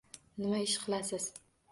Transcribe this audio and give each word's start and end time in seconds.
Nima 0.43 0.61
ish 0.67 0.73
qilasiz? 0.85 1.29